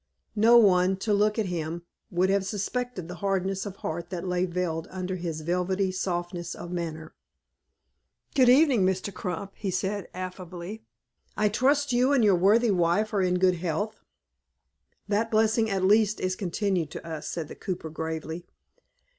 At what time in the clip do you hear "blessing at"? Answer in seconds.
15.29-15.83